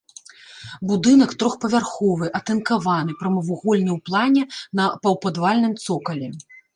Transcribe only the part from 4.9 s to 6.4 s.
паўпадвальным цокалі.